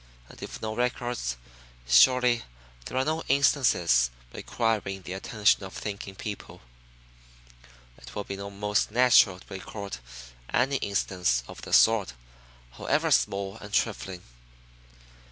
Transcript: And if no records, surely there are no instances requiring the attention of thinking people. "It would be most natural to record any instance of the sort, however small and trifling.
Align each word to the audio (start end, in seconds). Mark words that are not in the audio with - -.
And 0.29 0.41
if 0.41 0.63
no 0.63 0.73
records, 0.75 1.37
surely 1.87 2.41
there 2.85 2.97
are 2.97 3.05
no 3.05 3.21
instances 3.27 4.09
requiring 4.33 5.03
the 5.03 5.13
attention 5.13 5.63
of 5.63 5.73
thinking 5.75 6.15
people. 6.15 6.61
"It 7.99 8.15
would 8.15 8.27
be 8.27 8.37
most 8.37 8.89
natural 8.89 9.39
to 9.39 9.53
record 9.53 9.97
any 10.51 10.77
instance 10.77 11.43
of 11.47 11.61
the 11.61 11.71
sort, 11.71 12.13
however 12.77 13.11
small 13.11 13.57
and 13.57 13.71
trifling. 13.71 14.23